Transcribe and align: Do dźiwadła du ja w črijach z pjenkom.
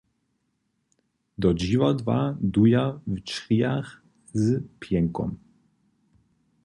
Do 1.37 1.53
dźiwadła 1.53 2.37
du 2.39 2.65
ja 2.65 2.99
w 3.07 3.23
črijach 3.23 4.01
z 4.33 4.63
pjenkom. 4.79 5.35